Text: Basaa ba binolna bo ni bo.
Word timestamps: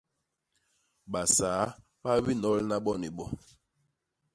Basaa 1.11 1.65
ba 2.01 2.11
binolna 2.25 2.75
bo 2.83 2.91
ni 3.01 3.09
bo. 3.15 3.25